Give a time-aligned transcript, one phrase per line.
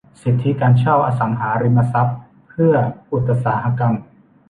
[0.21, 2.17] สิทธิการเช่าอสังหาริมทรัพย์
[2.49, 2.73] เพื่อ
[3.11, 3.93] อุตสาหกรรม